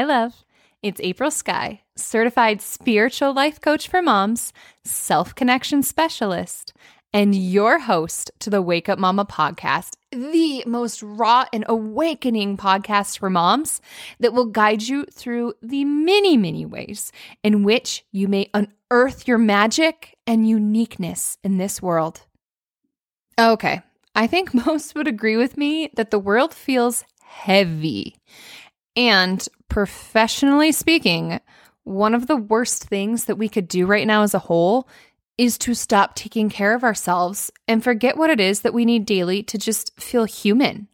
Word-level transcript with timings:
Hi, 0.00 0.06
love. 0.06 0.46
It's 0.82 0.98
April 1.02 1.30
Sky, 1.30 1.82
certified 1.94 2.62
spiritual 2.62 3.34
life 3.34 3.60
coach 3.60 3.86
for 3.86 4.00
moms, 4.00 4.50
self 4.82 5.34
connection 5.34 5.82
specialist, 5.82 6.72
and 7.12 7.34
your 7.34 7.80
host 7.80 8.30
to 8.38 8.48
the 8.48 8.62
Wake 8.62 8.88
Up 8.88 8.98
Mama 8.98 9.26
podcast, 9.26 9.96
the 10.10 10.64
most 10.66 11.02
raw 11.02 11.44
and 11.52 11.66
awakening 11.68 12.56
podcast 12.56 13.18
for 13.18 13.28
moms 13.28 13.82
that 14.20 14.32
will 14.32 14.46
guide 14.46 14.80
you 14.80 15.04
through 15.04 15.52
the 15.60 15.84
many, 15.84 16.34
many 16.38 16.64
ways 16.64 17.12
in 17.42 17.62
which 17.62 18.06
you 18.10 18.26
may 18.26 18.48
unearth 18.54 19.28
your 19.28 19.36
magic 19.36 20.16
and 20.26 20.48
uniqueness 20.48 21.36
in 21.44 21.58
this 21.58 21.82
world. 21.82 22.22
Okay, 23.38 23.82
I 24.14 24.26
think 24.26 24.54
most 24.66 24.94
would 24.94 25.08
agree 25.08 25.36
with 25.36 25.58
me 25.58 25.90
that 25.96 26.10
the 26.10 26.18
world 26.18 26.54
feels 26.54 27.04
heavy. 27.22 28.16
And 28.96 29.46
professionally 29.68 30.72
speaking, 30.72 31.40
one 31.84 32.14
of 32.14 32.26
the 32.26 32.36
worst 32.36 32.84
things 32.84 33.24
that 33.24 33.36
we 33.36 33.48
could 33.48 33.68
do 33.68 33.86
right 33.86 34.06
now 34.06 34.22
as 34.22 34.34
a 34.34 34.40
whole 34.40 34.88
is 35.38 35.56
to 35.56 35.74
stop 35.74 36.14
taking 36.14 36.50
care 36.50 36.74
of 36.74 36.84
ourselves 36.84 37.50
and 37.66 37.82
forget 37.82 38.18
what 38.18 38.30
it 38.30 38.40
is 38.40 38.60
that 38.60 38.74
we 38.74 38.84
need 38.84 39.06
daily 39.06 39.42
to 39.42 39.56
just 39.56 39.98
feel 39.98 40.24
human. 40.24 40.86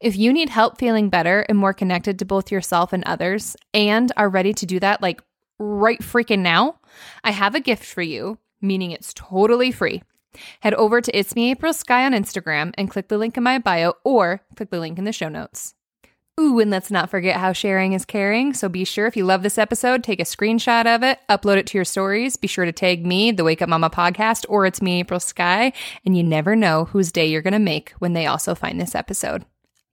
If 0.00 0.16
you 0.16 0.32
need 0.32 0.50
help 0.50 0.78
feeling 0.78 1.08
better 1.08 1.46
and 1.48 1.56
more 1.56 1.72
connected 1.72 2.18
to 2.18 2.24
both 2.24 2.52
yourself 2.52 2.92
and 2.92 3.04
others, 3.04 3.56
and 3.72 4.12
are 4.16 4.28
ready 4.28 4.52
to 4.54 4.66
do 4.66 4.78
that 4.80 5.00
like 5.00 5.22
right 5.58 6.00
freaking 6.00 6.40
now, 6.40 6.80
I 7.24 7.30
have 7.30 7.54
a 7.54 7.60
gift 7.60 7.84
for 7.84 8.02
you, 8.02 8.38
meaning 8.60 8.90
it's 8.90 9.14
totally 9.14 9.70
free. 9.70 10.02
Head 10.60 10.74
over 10.74 11.00
to 11.00 11.16
It's 11.16 11.36
Me 11.36 11.50
April 11.50 11.72
Sky 11.72 12.04
on 12.04 12.12
Instagram 12.12 12.72
and 12.76 12.90
click 12.90 13.08
the 13.08 13.18
link 13.18 13.36
in 13.36 13.42
my 13.42 13.58
bio 13.58 13.94
or 14.04 14.42
click 14.56 14.70
the 14.70 14.80
link 14.80 14.98
in 14.98 15.04
the 15.04 15.12
show 15.12 15.28
notes. 15.28 15.74
Ooh, 16.40 16.60
and 16.60 16.70
let's 16.70 16.90
not 16.90 17.10
forget 17.10 17.36
how 17.36 17.52
sharing 17.52 17.92
is 17.92 18.06
caring. 18.06 18.54
So 18.54 18.70
be 18.70 18.84
sure 18.84 19.06
if 19.06 19.18
you 19.18 19.24
love 19.26 19.42
this 19.42 19.58
episode, 19.58 20.02
take 20.02 20.18
a 20.18 20.24
screenshot 20.24 20.86
of 20.86 21.02
it, 21.02 21.18
upload 21.28 21.58
it 21.58 21.66
to 21.68 21.78
your 21.78 21.84
stories. 21.84 22.38
Be 22.38 22.48
sure 22.48 22.64
to 22.64 22.72
tag 22.72 23.04
me, 23.04 23.32
the 23.32 23.44
Wake 23.44 23.60
Up 23.60 23.68
Mama 23.68 23.90
podcast, 23.90 24.46
or 24.48 24.64
it's 24.64 24.80
me, 24.80 25.00
April 25.00 25.20
Sky. 25.20 25.74
And 26.06 26.16
you 26.16 26.22
never 26.22 26.56
know 26.56 26.86
whose 26.86 27.12
day 27.12 27.26
you're 27.26 27.42
going 27.42 27.52
to 27.52 27.58
make 27.58 27.90
when 27.98 28.14
they 28.14 28.26
also 28.26 28.54
find 28.54 28.80
this 28.80 28.94
episode. 28.94 29.44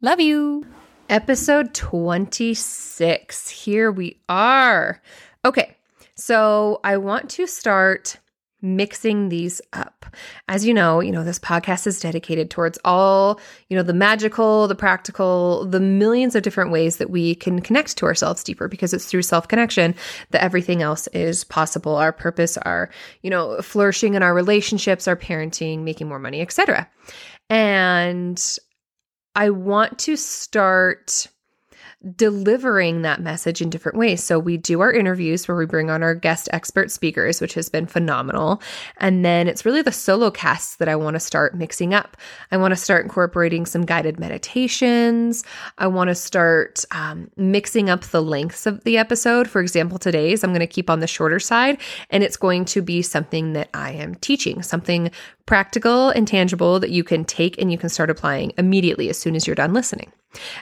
Love 0.01 0.21
you. 0.21 0.65
Episode 1.09 1.73
26. 1.73 3.49
Here 3.49 3.91
we 3.91 4.21
are. 4.29 5.01
Okay, 5.43 5.75
so 6.15 6.79
I 6.85 6.97
want 6.97 7.29
to 7.31 7.47
start 7.47 8.17
mixing 8.61 9.29
these 9.29 9.61
up. 9.73 10.05
As 10.47 10.65
you 10.65 10.73
know, 10.73 10.99
you 10.99 11.11
know, 11.11 11.23
this 11.23 11.39
podcast 11.39 11.87
is 11.87 11.99
dedicated 11.99 12.49
towards 12.49 12.77
all, 12.83 13.39
you 13.69 13.77
know, 13.77 13.83
the 13.83 13.93
magical, 13.93 14.67
the 14.67 14.75
practical, 14.75 15.65
the 15.65 15.79
millions 15.79 16.35
of 16.35 16.43
different 16.43 16.71
ways 16.71 16.97
that 16.97 17.09
we 17.09 17.35
can 17.35 17.61
connect 17.61 17.97
to 17.97 18.05
ourselves 18.05 18.43
deeper 18.43 18.67
because 18.67 18.93
it's 18.93 19.05
through 19.05 19.21
self-connection 19.21 19.95
that 20.31 20.43
everything 20.43 20.81
else 20.81 21.07
is 21.07 21.43
possible. 21.43 21.95
Our 21.95 22.11
purpose, 22.11 22.57
our, 22.57 22.89
you 23.21 23.29
know, 23.29 23.61
flourishing 23.61 24.15
in 24.15 24.23
our 24.23 24.33
relationships, 24.33 25.07
our 25.07 25.15
parenting, 25.15 25.79
making 25.83 26.07
more 26.07 26.19
money, 26.19 26.41
etc. 26.41 26.89
And 27.49 28.43
I 29.35 29.51
want 29.51 29.99
to 29.99 30.17
start 30.17 31.27
delivering 32.15 33.01
that 33.01 33.21
message 33.21 33.61
in 33.61 33.69
different 33.69 33.97
ways. 33.97 34.23
So 34.23 34.39
we 34.39 34.55
do 34.55 34.79
our 34.79 34.91
interviews 34.91 35.47
where 35.47 35.57
we 35.57 35.65
bring 35.65 35.89
on 35.89 36.01
our 36.01 36.15
guest 36.15 36.47
expert 36.53 36.91
speakers, 36.91 37.41
which 37.41 37.53
has 37.55 37.67
been 37.67 37.85
phenomenal. 37.85 38.61
And 38.97 39.25
then 39.25 39.49
it's 39.49 39.65
really 39.65 39.81
the 39.81 39.91
solo 39.91 40.31
casts 40.31 40.77
that 40.77 40.87
I 40.87 40.95
want 40.95 41.15
to 41.15 41.19
start 41.19 41.55
mixing 41.55 41.93
up. 41.93 42.15
I 42.51 42.57
want 42.57 42.71
to 42.71 42.77
start 42.77 43.03
incorporating 43.03 43.65
some 43.65 43.85
guided 43.85 44.17
meditations. 44.17 45.43
I 45.77 45.87
want 45.87 46.07
to 46.07 46.15
start 46.15 46.85
um, 46.91 47.29
mixing 47.35 47.89
up 47.89 48.05
the 48.05 48.21
lengths 48.21 48.65
of 48.65 48.81
the 48.85 48.97
episode. 48.97 49.49
For 49.49 49.59
example, 49.59 49.99
today's 49.99 50.41
I'm 50.43 50.51
going 50.51 50.61
to 50.61 50.67
keep 50.67 50.89
on 50.89 51.01
the 51.01 51.07
shorter 51.07 51.39
side, 51.39 51.81
and 52.11 52.23
it's 52.23 52.37
going 52.37 52.63
to 52.65 52.81
be 52.81 53.01
something 53.01 53.53
that 53.53 53.69
I 53.73 53.91
am 53.91 54.15
teaching, 54.15 54.63
something 54.63 55.11
practical 55.45 56.09
and 56.11 56.27
tangible 56.27 56.79
that 56.79 56.91
you 56.91 57.03
can 57.03 57.25
take 57.25 57.59
and 57.59 57.71
you 57.71 57.77
can 57.77 57.89
start 57.89 58.09
applying 58.09 58.53
immediately 58.57 59.09
as 59.09 59.17
soon 59.17 59.35
as 59.35 59.47
you're 59.47 59.55
done 59.55 59.73
listening. 59.73 60.13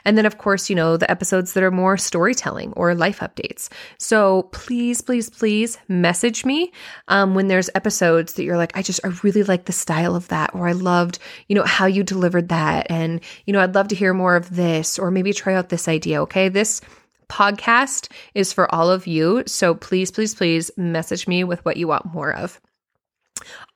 And 0.04 0.16
then, 0.16 0.26
of 0.26 0.38
course, 0.38 0.70
you 0.70 0.76
know, 0.76 0.96
the 0.96 1.10
episodes 1.10 1.52
that 1.52 1.62
are 1.62 1.70
more 1.70 1.96
storytelling 1.96 2.72
or 2.72 2.94
life 2.94 3.20
updates. 3.20 3.68
So 3.98 4.44
please, 4.52 5.00
please, 5.00 5.28
please 5.30 5.78
message 5.88 6.44
me 6.44 6.72
um, 7.08 7.34
when 7.34 7.48
there's 7.48 7.70
episodes 7.74 8.34
that 8.34 8.44
you're 8.44 8.56
like, 8.56 8.76
I 8.76 8.82
just, 8.82 9.00
I 9.04 9.08
really 9.22 9.42
like 9.42 9.66
the 9.66 9.72
style 9.72 10.16
of 10.16 10.28
that, 10.28 10.54
or 10.54 10.68
I 10.68 10.72
loved, 10.72 11.18
you 11.48 11.54
know, 11.54 11.64
how 11.64 11.86
you 11.86 12.02
delivered 12.02 12.48
that. 12.48 12.86
And, 12.90 13.20
you 13.46 13.52
know, 13.52 13.60
I'd 13.60 13.74
love 13.74 13.88
to 13.88 13.96
hear 13.96 14.14
more 14.14 14.36
of 14.36 14.54
this, 14.54 14.98
or 14.98 15.10
maybe 15.10 15.32
try 15.32 15.54
out 15.54 15.68
this 15.68 15.88
idea. 15.88 16.22
Okay. 16.22 16.48
This 16.48 16.80
podcast 17.28 18.10
is 18.34 18.52
for 18.52 18.74
all 18.74 18.90
of 18.90 19.06
you. 19.06 19.42
So 19.46 19.74
please, 19.74 20.10
please, 20.10 20.34
please 20.34 20.70
message 20.76 21.28
me 21.28 21.44
with 21.44 21.62
what 21.64 21.76
you 21.76 21.86
want 21.86 22.06
more 22.06 22.34
of. 22.34 22.60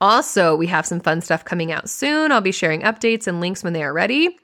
Also, 0.00 0.56
we 0.56 0.66
have 0.66 0.86
some 0.86 1.00
fun 1.00 1.20
stuff 1.20 1.44
coming 1.44 1.70
out 1.70 1.88
soon. 1.88 2.32
I'll 2.32 2.41
be 2.41 2.50
sharing 2.50 2.80
updates 2.82 3.26
and 3.26 3.41
links 3.41 3.62
when 3.62 3.72
they 3.72 3.84
are 3.84 3.92
ready 3.92 4.36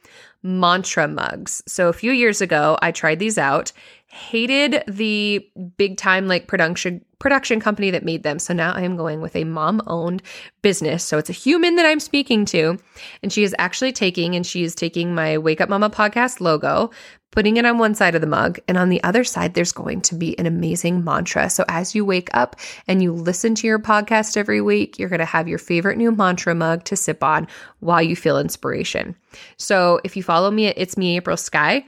mantra 0.42 1.08
mugs. 1.08 1.62
So 1.66 1.88
a 1.88 1.92
few 1.92 2.12
years 2.12 2.40
ago, 2.40 2.78
I 2.80 2.92
tried 2.92 3.18
these 3.18 3.38
out, 3.38 3.72
hated 4.06 4.82
the 4.86 5.46
big 5.76 5.96
time 5.96 6.28
like 6.28 6.46
production 6.46 7.04
production 7.18 7.58
company 7.60 7.90
that 7.90 8.04
made 8.04 8.22
them. 8.22 8.38
So 8.38 8.54
now 8.54 8.72
I 8.72 8.82
am 8.82 8.96
going 8.96 9.20
with 9.20 9.34
a 9.34 9.44
mom 9.44 9.82
owned 9.86 10.22
business. 10.62 11.02
So 11.02 11.18
it's 11.18 11.28
a 11.28 11.32
human 11.32 11.74
that 11.74 11.86
I'm 11.86 12.00
speaking 12.00 12.44
to. 12.46 12.78
And 13.22 13.32
she 13.32 13.42
is 13.42 13.54
actually 13.58 13.92
taking, 13.92 14.36
and 14.36 14.46
she 14.46 14.62
is 14.62 14.74
taking 14.74 15.14
my 15.14 15.36
Wake 15.36 15.60
Up 15.60 15.68
Mama 15.68 15.90
podcast 15.90 16.40
logo, 16.40 16.90
putting 17.32 17.56
it 17.56 17.66
on 17.66 17.78
one 17.78 17.96
side 17.96 18.14
of 18.14 18.20
the 18.20 18.28
mug. 18.28 18.60
And 18.68 18.78
on 18.78 18.88
the 18.88 19.02
other 19.02 19.24
side, 19.24 19.54
there's 19.54 19.72
going 19.72 20.00
to 20.02 20.14
be 20.14 20.38
an 20.38 20.46
amazing 20.46 21.02
mantra. 21.02 21.50
So 21.50 21.64
as 21.66 21.94
you 21.94 22.04
wake 22.04 22.28
up 22.34 22.54
and 22.86 23.02
you 23.02 23.12
listen 23.12 23.56
to 23.56 23.66
your 23.66 23.80
podcast 23.80 24.36
every 24.36 24.60
week, 24.60 24.96
you're 24.98 25.08
going 25.08 25.18
to 25.18 25.24
have 25.24 25.48
your 25.48 25.58
favorite 25.58 25.98
new 25.98 26.12
mantra 26.12 26.54
mug 26.54 26.84
to 26.84 26.94
sip 26.94 27.24
on 27.24 27.48
while 27.80 28.02
you 28.02 28.14
feel 28.14 28.38
inspiration. 28.38 29.16
So 29.56 30.00
if 30.04 30.16
you 30.16 30.22
follow 30.22 30.50
me 30.50 30.68
It's 30.68 30.96
Me 30.96 31.16
April 31.16 31.36
Sky, 31.36 31.84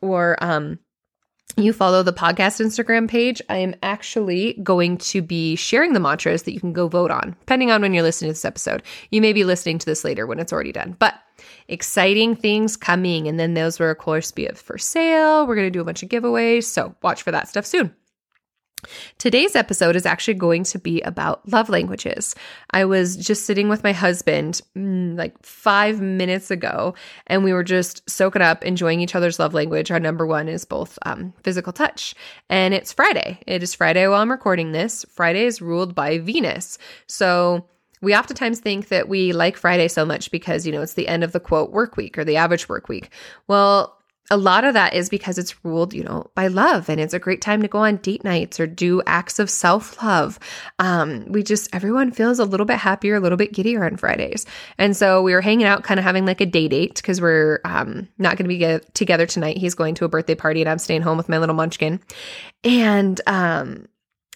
or 0.00 0.36
um, 0.42 0.78
you 1.56 1.72
follow 1.72 2.02
the 2.02 2.12
podcast 2.12 2.64
Instagram 2.64 3.08
page, 3.08 3.40
I 3.48 3.58
am 3.58 3.74
actually 3.82 4.54
going 4.62 4.98
to 4.98 5.22
be 5.22 5.56
sharing 5.56 5.92
the 5.92 6.00
mantras 6.00 6.42
that 6.42 6.52
you 6.52 6.60
can 6.60 6.72
go 6.72 6.88
vote 6.88 7.10
on, 7.10 7.36
depending 7.40 7.70
on 7.70 7.80
when 7.80 7.94
you're 7.94 8.02
listening 8.02 8.30
to 8.30 8.32
this 8.32 8.44
episode. 8.44 8.82
You 9.10 9.20
may 9.20 9.32
be 9.32 9.44
listening 9.44 9.78
to 9.78 9.86
this 9.86 10.04
later 10.04 10.26
when 10.26 10.40
it's 10.40 10.52
already 10.52 10.72
done, 10.72 10.96
but 10.98 11.14
exciting 11.68 12.34
things 12.36 12.76
coming. 12.76 13.28
And 13.28 13.38
then 13.38 13.54
those 13.54 13.78
will, 13.78 13.90
of 13.90 13.98
course, 13.98 14.32
be 14.32 14.48
for 14.48 14.78
sale. 14.78 15.46
We're 15.46 15.54
going 15.54 15.66
to 15.66 15.70
do 15.70 15.80
a 15.80 15.84
bunch 15.84 16.02
of 16.02 16.08
giveaways. 16.08 16.64
So 16.64 16.94
watch 17.02 17.22
for 17.22 17.30
that 17.30 17.48
stuff 17.48 17.66
soon. 17.66 17.94
Today's 19.18 19.56
episode 19.56 19.96
is 19.96 20.06
actually 20.06 20.34
going 20.34 20.64
to 20.64 20.78
be 20.78 21.00
about 21.02 21.46
love 21.48 21.68
languages. 21.68 22.34
I 22.70 22.84
was 22.84 23.16
just 23.16 23.46
sitting 23.46 23.68
with 23.68 23.84
my 23.84 23.92
husband 23.92 24.60
mm, 24.76 25.16
like 25.16 25.40
five 25.42 26.00
minutes 26.00 26.50
ago, 26.50 26.94
and 27.26 27.44
we 27.44 27.52
were 27.52 27.64
just 27.64 28.08
soaking 28.08 28.42
up, 28.42 28.64
enjoying 28.64 29.00
each 29.00 29.14
other's 29.14 29.38
love 29.38 29.54
language. 29.54 29.90
Our 29.90 30.00
number 30.00 30.26
one 30.26 30.48
is 30.48 30.64
both 30.64 30.98
um, 31.06 31.32
physical 31.42 31.72
touch, 31.72 32.14
and 32.48 32.74
it's 32.74 32.92
Friday. 32.92 33.40
It 33.46 33.62
is 33.62 33.74
Friday 33.74 34.06
while 34.06 34.20
I'm 34.20 34.30
recording 34.30 34.72
this. 34.72 35.04
Friday 35.10 35.44
is 35.44 35.62
ruled 35.62 35.94
by 35.94 36.18
Venus. 36.18 36.78
So, 37.06 37.66
we 38.04 38.14
oftentimes 38.14 38.60
think 38.60 38.88
that 38.88 39.08
we 39.08 39.32
like 39.32 39.56
Friday 39.56 39.88
so 39.88 40.04
much 40.04 40.30
because, 40.30 40.66
you 40.66 40.72
know, 40.72 40.82
it's 40.82 40.94
the 40.94 41.08
end 41.08 41.24
of 41.24 41.32
the 41.32 41.40
quote 41.40 41.72
work 41.72 41.96
week 41.96 42.18
or 42.18 42.24
the 42.24 42.36
average 42.36 42.68
work 42.68 42.88
week. 42.88 43.10
Well, 43.48 43.98
a 44.30 44.36
lot 44.38 44.64
of 44.64 44.72
that 44.72 44.94
is 44.94 45.10
because 45.10 45.36
it's 45.36 45.62
ruled, 45.64 45.92
you 45.92 46.02
know, 46.02 46.30
by 46.34 46.46
love 46.46 46.88
and 46.88 46.98
it's 46.98 47.12
a 47.12 47.18
great 47.18 47.42
time 47.42 47.60
to 47.60 47.68
go 47.68 47.80
on 47.80 47.98
date 47.98 48.24
nights 48.24 48.58
or 48.58 48.66
do 48.66 49.02
acts 49.06 49.38
of 49.38 49.50
self 49.50 50.02
love. 50.02 50.38
Um, 50.78 51.26
we 51.28 51.42
just, 51.42 51.68
everyone 51.74 52.10
feels 52.10 52.38
a 52.38 52.44
little 52.46 52.64
bit 52.64 52.78
happier, 52.78 53.16
a 53.16 53.20
little 53.20 53.36
bit 53.36 53.52
giddier 53.52 53.84
on 53.84 53.98
Fridays. 53.98 54.46
And 54.78 54.96
so 54.96 55.22
we 55.22 55.34
were 55.34 55.42
hanging 55.42 55.66
out, 55.66 55.84
kind 55.84 56.00
of 56.00 56.04
having 56.04 56.24
like 56.24 56.40
a 56.40 56.46
day 56.46 56.68
date 56.68 56.96
because 56.96 57.20
we're 57.20 57.60
um, 57.64 58.08
not 58.16 58.38
going 58.38 58.44
to 58.44 58.48
be 58.48 58.58
get- 58.58 58.94
together 58.94 59.26
tonight. 59.26 59.58
He's 59.58 59.74
going 59.74 59.94
to 59.96 60.06
a 60.06 60.08
birthday 60.08 60.34
party 60.34 60.62
and 60.62 60.70
I'm 60.70 60.78
staying 60.78 61.02
home 61.02 61.18
with 61.18 61.28
my 61.28 61.36
little 61.36 61.54
munchkin. 61.54 62.00
And 62.64 63.20
um, 63.26 63.86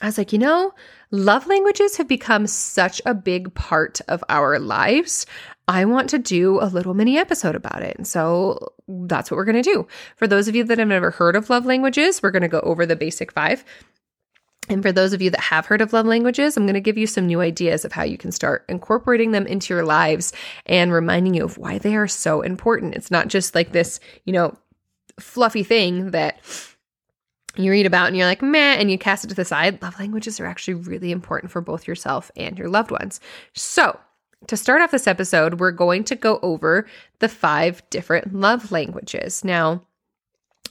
I 0.02 0.06
was 0.06 0.18
like, 0.18 0.34
you 0.34 0.38
know, 0.38 0.74
love 1.10 1.46
languages 1.46 1.96
have 1.96 2.08
become 2.08 2.46
such 2.46 3.00
a 3.06 3.14
big 3.14 3.54
part 3.54 4.00
of 4.08 4.22
our 4.28 4.58
lives. 4.58 5.26
I 5.66 5.84
want 5.84 6.10
to 6.10 6.18
do 6.18 6.60
a 6.60 6.66
little 6.66 6.94
mini 6.94 7.18
episode 7.18 7.54
about 7.54 7.82
it. 7.82 7.96
And 7.96 8.06
so 8.06 8.72
that's 8.88 9.30
what 9.30 9.36
we're 9.36 9.44
going 9.44 9.62
to 9.62 9.70
do. 9.70 9.86
For 10.16 10.26
those 10.26 10.48
of 10.48 10.56
you 10.56 10.64
that 10.64 10.78
have 10.78 10.88
never 10.88 11.10
heard 11.10 11.36
of 11.36 11.50
love 11.50 11.66
languages, 11.66 12.22
we're 12.22 12.30
going 12.30 12.42
to 12.42 12.48
go 12.48 12.60
over 12.60 12.86
the 12.86 12.96
basic 12.96 13.32
five. 13.32 13.64
And 14.70 14.82
for 14.82 14.92
those 14.92 15.12
of 15.12 15.22
you 15.22 15.30
that 15.30 15.40
have 15.40 15.66
heard 15.66 15.80
of 15.80 15.92
love 15.92 16.06
languages, 16.06 16.56
I'm 16.56 16.64
going 16.64 16.74
to 16.74 16.80
give 16.80 16.98
you 16.98 17.06
some 17.06 17.26
new 17.26 17.40
ideas 17.40 17.84
of 17.84 17.92
how 17.92 18.02
you 18.02 18.18
can 18.18 18.32
start 18.32 18.64
incorporating 18.68 19.32
them 19.32 19.46
into 19.46 19.72
your 19.72 19.84
lives 19.84 20.32
and 20.66 20.92
reminding 20.92 21.34
you 21.34 21.44
of 21.44 21.58
why 21.58 21.78
they 21.78 21.96
are 21.96 22.08
so 22.08 22.42
important. 22.42 22.94
It's 22.94 23.10
not 23.10 23.28
just 23.28 23.54
like 23.54 23.72
this, 23.72 23.98
you 24.24 24.32
know, 24.32 24.56
fluffy 25.18 25.64
thing 25.64 26.10
that 26.10 26.40
you 27.64 27.70
read 27.70 27.86
about 27.86 28.06
and 28.08 28.16
you're 28.16 28.26
like, 28.26 28.42
meh, 28.42 28.74
and 28.74 28.90
you 28.90 28.98
cast 28.98 29.24
it 29.24 29.28
to 29.28 29.34
the 29.34 29.44
side. 29.44 29.80
Love 29.82 29.98
languages 29.98 30.38
are 30.40 30.46
actually 30.46 30.74
really 30.74 31.10
important 31.12 31.50
for 31.52 31.60
both 31.60 31.86
yourself 31.88 32.30
and 32.36 32.58
your 32.58 32.68
loved 32.68 32.90
ones. 32.90 33.20
So, 33.54 33.98
to 34.46 34.56
start 34.56 34.80
off 34.82 34.92
this 34.92 35.08
episode, 35.08 35.58
we're 35.58 35.72
going 35.72 36.04
to 36.04 36.14
go 36.14 36.38
over 36.42 36.86
the 37.18 37.28
five 37.28 37.82
different 37.90 38.32
love 38.34 38.70
languages. 38.70 39.44
Now, 39.44 39.82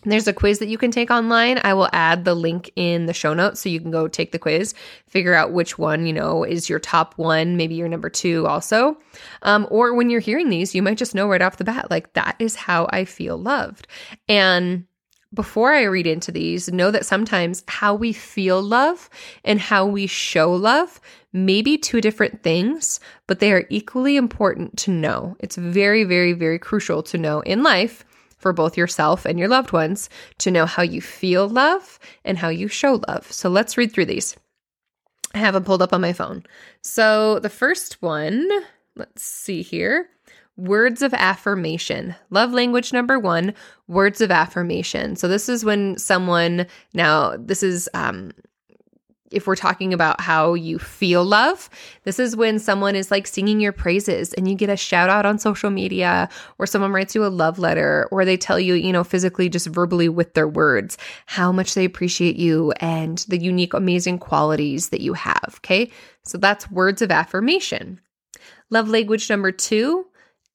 There's 0.03 0.27
a 0.27 0.33
quiz 0.33 0.59
that 0.59 0.67
you 0.67 0.77
can 0.77 0.91
take 0.91 1.09
online. 1.09 1.59
I 1.63 1.73
will 1.73 1.89
add 1.91 2.23
the 2.23 2.35
link 2.35 2.71
in 2.75 3.07
the 3.07 3.13
show 3.13 3.33
notes 3.33 3.61
so 3.61 3.67
you 3.69 3.81
can 3.81 3.91
go 3.91 4.07
take 4.07 4.31
the 4.31 4.39
quiz, 4.39 4.73
figure 5.07 5.33
out 5.33 5.51
which 5.53 5.77
one, 5.77 6.05
you 6.05 6.13
know, 6.13 6.43
is 6.43 6.69
your 6.69 6.79
top 6.79 7.17
one, 7.17 7.57
maybe 7.57 7.75
your 7.75 7.89
number 7.89 8.09
two 8.09 8.45
also. 8.47 8.97
Um, 9.41 9.67
or 9.71 9.95
when 9.95 10.09
you're 10.09 10.19
hearing 10.21 10.49
these, 10.49 10.75
you 10.75 10.83
might 10.83 10.97
just 10.97 11.15
know 11.15 11.27
right 11.27 11.41
off 11.41 11.57
the 11.57 11.63
bat, 11.63 11.89
like, 11.89 12.13
that 12.13 12.35
is 12.39 12.55
how 12.55 12.87
I 12.91 13.05
feel 13.05 13.37
loved. 13.37 13.87
And 14.29 14.85
before 15.33 15.73
I 15.73 15.83
read 15.83 16.07
into 16.07 16.31
these, 16.31 16.71
know 16.71 16.91
that 16.91 17.05
sometimes 17.05 17.63
how 17.67 17.93
we 17.93 18.13
feel 18.13 18.61
love 18.61 19.09
and 19.43 19.59
how 19.59 19.85
we 19.85 20.07
show 20.07 20.53
love 20.53 21.01
may 21.33 21.61
be 21.61 21.77
two 21.77 22.01
different 22.01 22.43
things, 22.43 22.99
but 23.27 23.39
they 23.39 23.51
are 23.51 23.67
equally 23.69 24.15
important 24.15 24.77
to 24.77 24.91
know. 24.91 25.35
It's 25.39 25.57
very, 25.57 26.03
very, 26.03 26.33
very 26.33 26.59
crucial 26.59 27.03
to 27.03 27.17
know 27.17 27.41
in 27.41 27.61
life 27.61 28.05
for 28.37 28.53
both 28.53 28.77
yourself 28.77 29.25
and 29.25 29.37
your 29.37 29.47
loved 29.47 29.71
ones 29.71 30.09
to 30.39 30.51
know 30.51 30.65
how 30.65 30.83
you 30.83 31.01
feel 31.01 31.47
love 31.47 31.99
and 32.23 32.37
how 32.37 32.49
you 32.49 32.67
show 32.67 33.01
love. 33.07 33.31
So 33.31 33.49
let's 33.49 33.77
read 33.77 33.91
through 33.91 34.05
these. 34.05 34.37
I 35.33 35.39
have 35.39 35.53
them 35.53 35.63
pulled 35.63 35.81
up 35.81 35.93
on 35.93 36.01
my 36.01 36.13
phone. 36.13 36.43
So 36.81 37.39
the 37.39 37.49
first 37.49 38.01
one, 38.01 38.47
let's 38.95 39.23
see 39.23 39.61
here. 39.61 40.09
Words 40.57 41.03
of 41.03 41.13
affirmation. 41.13 42.15
Love 42.31 42.51
language 42.51 42.91
number 42.91 43.19
one, 43.19 43.53
words 43.87 44.21
of 44.21 44.31
affirmation. 44.31 45.15
So 45.15 45.27
this 45.27 45.47
is 45.49 45.63
when 45.63 45.97
someone 45.97 46.65
now 46.93 47.37
this 47.37 47.61
is 47.61 47.87
um 47.93 48.31
if 49.31 49.45
we're 49.45 49.55
talking 49.55 49.93
about 49.93 50.21
how 50.21 50.53
you 50.53 50.79
feel 50.79 51.23
love, 51.23 51.69
this 52.03 52.19
is 52.19 52.35
when 52.35 52.59
someone 52.59 52.95
is 52.95 53.11
like 53.11 53.27
singing 53.27 53.59
your 53.59 53.71
praises 53.71 54.33
and 54.33 54.47
you 54.47 54.55
get 54.55 54.69
a 54.69 54.77
shout 54.77 55.09
out 55.09 55.25
on 55.25 55.37
social 55.37 55.69
media, 55.69 56.29
or 56.59 56.65
someone 56.65 56.91
writes 56.93 57.13
you 57.13 57.25
a 57.25 57.27
love 57.27 57.59
letter, 57.59 58.07
or 58.11 58.23
they 58.23 58.37
tell 58.37 58.59
you, 58.59 58.73
you 58.73 58.93
know, 58.93 59.03
physically, 59.03 59.49
just 59.49 59.67
verbally 59.67 60.09
with 60.09 60.33
their 60.33 60.47
words, 60.47 60.97
how 61.25 61.51
much 61.51 61.73
they 61.73 61.85
appreciate 61.85 62.37
you 62.37 62.71
and 62.79 63.19
the 63.27 63.37
unique, 63.37 63.73
amazing 63.73 64.17
qualities 64.17 64.89
that 64.89 65.01
you 65.01 65.13
have. 65.13 65.55
Okay. 65.57 65.91
So 66.23 66.37
that's 66.37 66.71
words 66.71 67.01
of 67.01 67.11
affirmation. 67.11 67.99
Love 68.69 68.89
language 68.89 69.29
number 69.29 69.51
two 69.51 70.05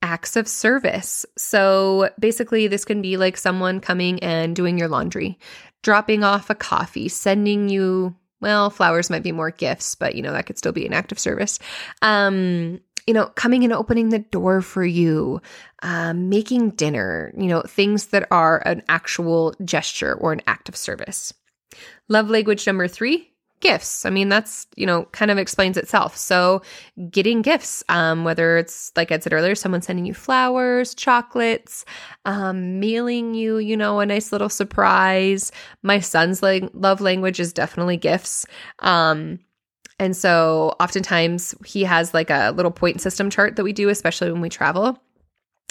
acts 0.03 0.37
of 0.37 0.47
service. 0.49 1.25
So 1.39 2.11
basically, 2.19 2.67
this 2.67 2.85
can 2.85 3.01
be 3.01 3.17
like 3.17 3.37
someone 3.37 3.81
coming 3.81 4.21
and 4.21 4.55
doing 4.55 4.79
your 4.79 4.89
laundry, 4.89 5.39
dropping 5.83 6.25
off 6.25 6.51
a 6.51 6.55
coffee, 6.55 7.09
sending 7.09 7.69
you 7.69 8.15
well, 8.43 8.71
flowers 8.71 9.09
might 9.09 9.23
be 9.23 9.31
more 9.31 9.53
gifts, 9.53 9.95
but 9.95 10.17
you 10.17 10.23
know, 10.23 10.33
that 10.33 10.47
could 10.47 10.59
still 10.59 10.73
be 10.73 10.85
an 10.85 10.93
act 10.93 11.13
of 11.13 11.19
service. 11.19 11.61
Um, 12.03 12.81
you 13.07 13.15
know, 13.15 13.27
coming 13.27 13.65
and 13.65 13.73
opening 13.73 14.09
the 14.11 14.19
door 14.19 14.61
for 14.61 14.85
you, 14.85 15.41
um, 15.83 16.29
making 16.29 16.71
dinner, 16.71 17.33
you 17.37 17.47
know, 17.47 17.63
things 17.63 18.09
that 18.09 18.27
are 18.31 18.59
an 18.67 18.83
actual 18.89 19.55
gesture 19.65 20.15
or 20.15 20.33
an 20.33 20.43
act 20.47 20.69
of 20.69 20.77
service. 20.77 21.33
Love 22.09 22.31
language 22.31 22.67
number 22.67 22.87
three 22.87 23.32
gifts. 23.63 24.05
I 24.05 24.11
mean, 24.11 24.29
that's, 24.29 24.67
you 24.77 24.85
know, 24.85 25.05
kind 25.13 25.31
of 25.31 25.39
explains 25.39 25.79
itself. 25.79 26.17
So, 26.17 26.61
getting 27.11 27.41
gifts, 27.41 27.83
um, 27.89 28.25
whether 28.25 28.59
it's 28.59 28.93
like 28.97 29.11
I 29.11 29.19
said 29.19 29.33
earlier, 29.33 29.55
someone 29.55 29.81
sending 29.81 30.05
you 30.05 30.13
flowers, 30.13 30.95
chocolates, 30.95 31.87
um, 32.27 32.79
mailing 32.79 33.35
you, 33.35 33.57
you 33.57 33.77
know, 33.77 34.01
a 34.01 34.07
nice 34.07 34.33
little 34.33 34.51
surprise. 34.51 35.51
My 35.83 36.01
son's 36.01 36.43
like 36.43 36.69
love 36.75 37.01
language 37.01 37.41
is 37.41 37.55
definitely 37.55 37.97
gifts. 37.97 38.45
Um, 38.81 39.39
and 39.99 40.17
so 40.17 40.75
oftentimes 40.81 41.55
he 41.65 41.85
has 41.85 42.13
like 42.13 42.29
a 42.29 42.53
little 42.55 42.73
point 42.73 43.01
system 43.01 43.31
chart 43.31 43.57
that 43.57 43.65
we 43.65 43.73
do, 43.73 43.89
especially 43.89 44.33
when 44.33 44.41
we 44.43 44.49
travel 44.49 44.99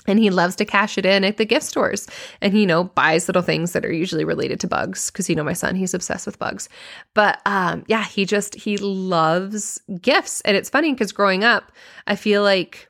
and 0.07 0.19
he 0.19 0.29
loves 0.29 0.55
to 0.55 0.65
cash 0.65 0.97
it 0.97 1.05
in 1.05 1.23
at 1.23 1.37
the 1.37 1.45
gift 1.45 1.65
stores. 1.65 2.07
And 2.41 2.57
you 2.57 2.65
know 2.65 2.85
buys 2.85 3.27
little 3.27 3.41
things 3.41 3.73
that 3.73 3.85
are 3.85 3.93
usually 3.93 4.23
related 4.23 4.59
to 4.61 4.67
bugs 4.67 5.11
because 5.11 5.29
you 5.29 5.35
know 5.35 5.43
my 5.43 5.53
son 5.53 5.75
he's 5.75 5.93
obsessed 5.93 6.25
with 6.25 6.39
bugs. 6.39 6.69
But 7.13 7.41
um 7.45 7.83
yeah 7.87 8.03
he 8.03 8.25
just 8.25 8.55
he 8.55 8.77
loves 8.77 9.79
gifts. 10.01 10.41
And 10.41 10.57
it's 10.57 10.69
funny 10.69 10.91
because 10.93 11.11
growing 11.11 11.43
up 11.43 11.71
i 12.07 12.15
feel 12.15 12.43
like 12.43 12.87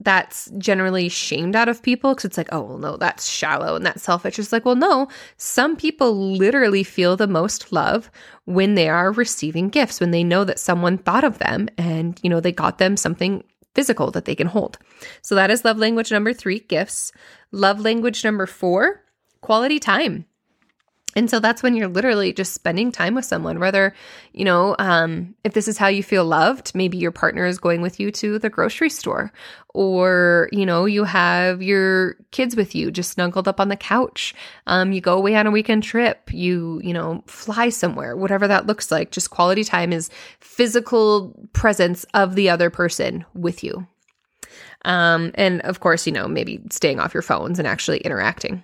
that's 0.00 0.50
generally 0.58 1.08
shamed 1.08 1.56
out 1.56 1.70
of 1.70 1.82
people 1.82 2.12
because 2.12 2.26
it's 2.26 2.36
like 2.36 2.50
oh 2.52 2.60
well 2.60 2.78
no 2.78 2.96
that's 2.98 3.26
shallow 3.28 3.74
and 3.74 3.84
that's 3.84 4.02
selfish. 4.02 4.38
It's 4.38 4.52
like 4.52 4.64
well 4.64 4.76
no 4.76 5.08
some 5.38 5.74
people 5.74 6.14
literally 6.14 6.84
feel 6.84 7.16
the 7.16 7.26
most 7.26 7.72
love 7.72 8.10
when 8.44 8.74
they 8.74 8.88
are 8.88 9.10
receiving 9.10 9.70
gifts 9.70 9.98
when 9.98 10.10
they 10.12 10.22
know 10.22 10.44
that 10.44 10.60
someone 10.60 10.98
thought 10.98 11.24
of 11.24 11.38
them 11.38 11.68
and 11.78 12.20
you 12.22 12.30
know 12.30 12.40
they 12.40 12.52
got 12.52 12.78
them 12.78 12.96
something 12.96 13.42
physical 13.76 14.10
that 14.10 14.24
they 14.24 14.34
can 14.34 14.48
hold. 14.48 14.78
So 15.20 15.34
that 15.34 15.50
is 15.50 15.64
love 15.64 15.76
language 15.76 16.10
number 16.10 16.32
three 16.32 16.60
gifts. 16.60 17.12
Love 17.52 17.78
language 17.78 18.24
number 18.24 18.46
four 18.46 19.02
quality 19.42 19.78
time. 19.78 20.24
And 21.16 21.30
so 21.30 21.40
that's 21.40 21.62
when 21.62 21.74
you're 21.74 21.88
literally 21.88 22.32
just 22.32 22.52
spending 22.52 22.92
time 22.92 23.14
with 23.14 23.24
someone, 23.24 23.58
whether, 23.58 23.94
you 24.34 24.44
know, 24.44 24.76
um, 24.78 25.34
if 25.44 25.54
this 25.54 25.66
is 25.66 25.78
how 25.78 25.88
you 25.88 26.02
feel 26.02 26.26
loved, 26.26 26.72
maybe 26.74 26.98
your 26.98 27.10
partner 27.10 27.46
is 27.46 27.58
going 27.58 27.80
with 27.80 27.98
you 27.98 28.12
to 28.12 28.38
the 28.38 28.50
grocery 28.50 28.90
store, 28.90 29.32
or, 29.72 30.50
you 30.52 30.66
know, 30.66 30.84
you 30.84 31.04
have 31.04 31.62
your 31.62 32.16
kids 32.32 32.54
with 32.54 32.74
you 32.74 32.90
just 32.90 33.12
snuggled 33.12 33.48
up 33.48 33.60
on 33.60 33.68
the 33.68 33.76
couch. 33.76 34.34
Um, 34.66 34.92
you 34.92 35.00
go 35.00 35.16
away 35.16 35.34
on 35.36 35.46
a 35.46 35.50
weekend 35.50 35.84
trip, 35.84 36.30
you, 36.32 36.82
you 36.84 36.92
know, 36.92 37.24
fly 37.26 37.70
somewhere, 37.70 38.14
whatever 38.14 38.46
that 38.46 38.66
looks 38.66 38.90
like. 38.90 39.10
Just 39.10 39.30
quality 39.30 39.64
time 39.64 39.94
is 39.94 40.10
physical 40.40 41.34
presence 41.54 42.04
of 42.12 42.34
the 42.34 42.50
other 42.50 42.68
person 42.68 43.24
with 43.34 43.64
you. 43.64 43.86
Um, 44.84 45.32
and 45.34 45.62
of 45.62 45.80
course, 45.80 46.06
you 46.06 46.12
know, 46.12 46.28
maybe 46.28 46.60
staying 46.70 47.00
off 47.00 47.14
your 47.14 47.22
phones 47.22 47.58
and 47.58 47.66
actually 47.66 47.98
interacting. 47.98 48.62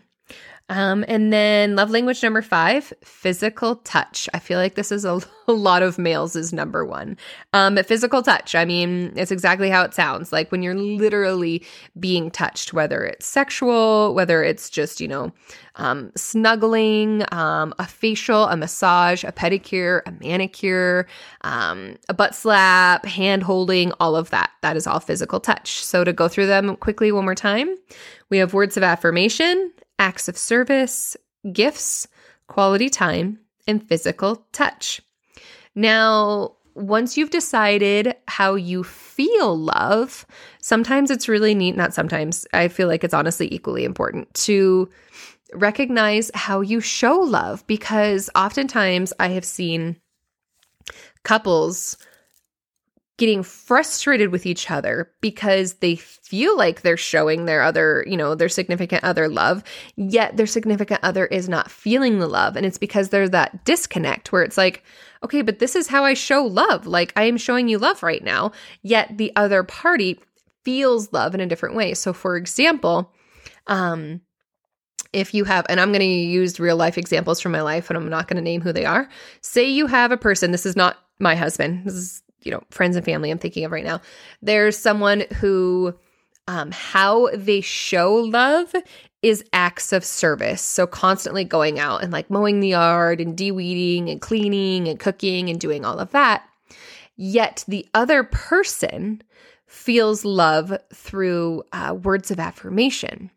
Um, 0.73 1.05
and 1.07 1.31
then 1.31 1.77
love 1.77 1.91
language 1.91 2.23
number 2.23 2.41
five, 2.41 2.95
physical 3.05 3.77
touch. 3.77 4.27
I 4.33 4.39
feel 4.39 4.59
like 4.59 4.75
this 4.75 4.91
is 4.91 5.05
a, 5.05 5.21
lot 5.47 5.83
of 5.83 5.99
males 5.99 6.35
is 6.35 6.51
number 6.51 6.83
one. 6.83 7.19
Um, 7.53 7.77
physical 7.77 8.23
touch. 8.23 8.55
I 8.55 8.65
mean, 8.65 9.13
it's 9.15 9.31
exactly 9.31 9.69
how 9.69 9.83
it 9.83 9.93
sounds. 9.93 10.33
Like 10.33 10.51
when 10.51 10.63
you're 10.63 10.75
literally 10.75 11.63
being 12.01 12.31
touched, 12.31 12.73
whether 12.73 13.05
it's 13.05 13.27
sexual, 13.27 14.15
whether 14.15 14.43
it's 14.43 14.71
just, 14.71 14.99
you 14.99 15.09
know, 15.09 15.31
um, 15.77 16.11
snuggling, 16.17 17.23
um, 17.33 17.75
a 17.79 17.87
facial, 17.87 18.47
a 18.47 18.57
massage, 18.57 19.25
a 19.25 19.33
pedicure, 19.33 20.01
a 20.07 20.13
manicure, 20.25 21.07
um, 21.43 21.97
a 22.09 22.15
butt 22.15 22.35
slap, 22.35 23.05
hand 23.05 23.43
holding, 23.43 23.93
all 24.01 24.17
of 24.17 24.31
that. 24.31 24.51
That 24.63 24.79
is 24.79 24.87
all 24.87 25.01
physical 25.01 25.39
touch. 25.39 25.85
So 25.85 26.03
to 26.03 26.15
go 26.15 26.29
through 26.29 26.47
them 26.47 26.77
quickly 26.77 27.13
one 27.13 27.25
more 27.25 27.35
time, 27.35 27.75
we 28.31 28.39
have 28.39 28.55
words 28.55 28.79
of 28.79 28.83
affirmation, 28.83 29.72
acts 29.99 30.29
of 30.29 30.37
service, 30.37 31.17
gifts, 31.53 32.09
quality 32.47 32.89
time, 32.89 33.39
and 33.67 33.87
physical 33.87 34.47
touch. 34.53 35.01
Now, 35.75 36.57
once 36.75 37.17
you've 37.17 37.31
decided 37.31 38.15
how 38.29 38.55
you 38.55 38.83
feel 38.83 39.57
love, 39.57 40.27
sometimes 40.61 41.11
it's 41.11 41.29
really 41.29 41.55
neat, 41.55 41.77
not 41.77 41.95
sometimes, 41.95 42.47
I 42.53 42.69
feel 42.69 42.89
like 42.89 43.05
it's 43.05 43.15
honestly 43.15 43.53
equally 43.53 43.85
important 43.85 44.33
to 44.35 44.89
recognize 45.55 46.31
how 46.35 46.61
you 46.63 46.81
show 46.81 47.19
love 47.19 47.67
because 47.67 48.31
oftentimes 48.35 49.13
I 49.21 49.29
have 49.29 49.45
seen 49.45 49.97
couples 51.25 51.97
getting 53.19 53.43
frustrated 53.43 54.33
with 54.33 54.47
each 54.47 54.71
other 54.71 55.11
because 55.21 55.75
they 55.75 55.97
feel 55.97 56.57
like 56.57 56.81
they're 56.81 56.97
showing 56.97 57.45
their 57.45 57.63
other, 57.63 58.05
you 58.09 58.17
know, 58.17 58.35
their 58.35 58.49
significant 58.49 59.05
other 59.05 59.29
love, 59.29 59.63
yet 59.97 60.37
their 60.37 60.47
significant 60.47 60.99
other 61.03 61.27
is 61.27 61.49
not 61.49 61.71
feeling 61.71 62.19
the 62.19 62.27
love. 62.27 62.57
And 62.57 62.65
it's 62.65 62.79
because 62.79 63.11
there's 63.11 63.31
that 63.31 63.65
disconnect 63.65 64.33
where 64.33 64.43
it's 64.43 64.57
like, 64.57 64.83
okay, 65.23 65.43
but 65.43 65.59
this 65.59 65.77
is 65.77 65.89
how 65.89 66.05
I 66.05 66.15
show 66.15 66.43
love. 66.45 66.87
Like 66.87 67.13
I 67.15 67.25
am 67.25 67.37
showing 67.37 67.69
you 67.69 67.79
love 67.79 68.03
right 68.03 68.25
now, 68.25 68.53
yet 68.83 69.19
the 69.19 69.33
other 69.37 69.63
party 69.63 70.19
feels 70.65 71.13
love 71.13 71.35
in 71.35 71.41
a 71.41 71.47
different 71.47 71.75
way. 71.75 71.95
So 71.95 72.13
for 72.13 72.37
example, 72.37 73.13
um, 73.67 74.23
if 75.13 75.35
you 75.35 75.45
have, 75.45 75.67
and 75.69 75.79
I'm 75.79 75.91
going 75.91 76.01
to 76.01 76.07
use 76.07 76.59
real 76.59 76.77
life 76.77 76.97
examples 76.97 77.41
from 77.41 77.53
my 77.53 77.61
life, 77.61 77.91
and 77.91 77.97
I'm 77.99 78.09
not 78.09 78.27
going 78.27 78.37
to 78.37 78.43
name 78.43 78.63
who 78.63 78.73
they 78.73 78.87
are. 78.87 79.09
Say 79.43 79.69
you 79.69 79.87
have 79.87 80.11
a 80.11 80.17
person, 80.17 80.51
this 80.51 80.65
is 80.65 80.77
not 80.77 80.97
my 81.19 81.35
husband, 81.35 81.85
this 81.85 81.95
is 81.95 82.23
you 82.45 82.53
know, 82.53 82.63
friends 82.71 82.97
and 82.97 83.05
family 83.05 83.31
I'm 83.31 83.39
thinking 83.39 83.65
of 83.65 83.73
right 83.73 83.85
now. 83.85 84.01
There's 84.41 84.77
someone 84.77 85.25
who 85.41 85.95
um, 86.49 86.71
how 86.73 87.29
they 87.35 87.61
show 87.61 88.15
love 88.15 88.75
is 89.23 89.45
acts 89.53 89.93
of 89.93 90.05
service. 90.05 90.61
So 90.61 90.87
constantly 90.87 91.45
going 91.45 91.79
out 91.79 92.03
and 92.03 92.13
like 92.13 92.29
mowing 92.29 92.61
the 92.61 92.69
yard 92.69 93.21
and 93.21 93.37
de-weeding 93.37 94.09
and 94.09 94.21
cleaning 94.21 94.89
and 94.89 94.99
cooking 94.99 95.49
and 95.49 95.61
doing 95.61 95.85
all 95.85 96.01
of 96.01 96.11
that. 96.11 96.45
Yet 97.17 97.65
the 97.69 97.87
other 97.95 98.25
person 98.25 99.23
feels 99.67 100.25
love 100.25 100.77
through 100.93 101.63
uh, 101.73 101.97
words 102.03 102.31
of 102.31 102.41
affirmation. 102.41 103.31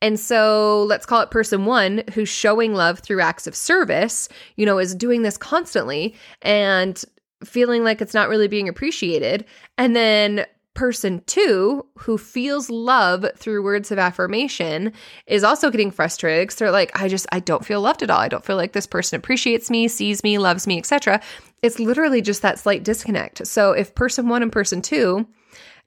And 0.00 0.20
so 0.20 0.84
let's 0.84 1.06
call 1.06 1.22
it 1.22 1.30
person 1.30 1.64
one 1.64 2.04
who's 2.12 2.28
showing 2.28 2.74
love 2.74 3.00
through 3.00 3.20
acts 3.20 3.46
of 3.46 3.56
service, 3.56 4.28
you 4.56 4.66
know, 4.66 4.78
is 4.78 4.94
doing 4.94 5.22
this 5.22 5.36
constantly. 5.36 6.14
And 6.42 7.02
feeling 7.44 7.84
like 7.84 8.00
it's 8.00 8.14
not 8.14 8.28
really 8.28 8.48
being 8.48 8.68
appreciated. 8.68 9.44
And 9.78 9.94
then 9.94 10.46
person 10.74 11.22
two 11.26 11.86
who 11.96 12.18
feels 12.18 12.68
love 12.68 13.24
through 13.36 13.62
words 13.62 13.92
of 13.92 13.98
affirmation 13.98 14.92
is 15.26 15.44
also 15.44 15.70
getting 15.70 15.92
frustrated 15.92 16.42
because 16.42 16.56
they're 16.56 16.72
like 16.72 16.90
i 17.00 17.06
just 17.06 17.28
i 17.30 17.38
don't 17.38 17.64
feel 17.64 17.80
loved 17.80 18.02
at 18.02 18.10
all 18.10 18.18
i 18.18 18.26
don't 18.26 18.44
feel 18.44 18.56
like 18.56 18.72
this 18.72 18.86
person 18.86 19.16
appreciates 19.16 19.70
me 19.70 19.86
sees 19.86 20.24
me 20.24 20.36
loves 20.36 20.66
me 20.66 20.76
etc 20.76 21.20
it's 21.62 21.78
literally 21.78 22.20
just 22.20 22.42
that 22.42 22.58
slight 22.58 22.82
disconnect 22.82 23.46
so 23.46 23.70
if 23.70 23.94
person 23.94 24.28
one 24.28 24.42
and 24.42 24.50
person 24.50 24.82
two 24.82 25.24